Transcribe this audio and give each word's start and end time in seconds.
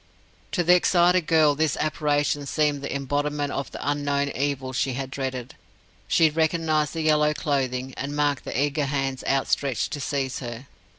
To 0.53 0.63
the 0.63 0.73
excited 0.73 1.27
girl 1.27 1.53
this 1.53 1.77
apparition 1.77 2.47
seemed 2.47 2.81
the 2.81 2.91
embodiment 2.91 3.51
of 3.53 3.69
the 3.69 3.87
unknown 3.87 4.29
evil 4.29 4.73
she 4.73 4.93
had 4.93 5.11
dreaded. 5.11 5.53
She 6.07 6.31
recognized 6.31 6.93
the 6.95 7.01
yellow 7.03 7.35
clothing, 7.35 7.93
and 7.97 8.15
marked 8.15 8.43
the 8.43 8.59
eager 8.59 8.85
hands 8.85 9.23
outstretched 9.27 9.91
to 9.91 10.01
seize 10.01 10.39
her. 10.39 10.65